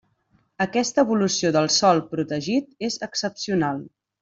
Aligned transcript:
Aquesta 0.63 1.03
evolució 1.07 1.51
del 1.57 1.69
sòl 1.75 2.03
protegit 2.15 2.89
és 2.91 2.99
excepcional. 3.11 3.87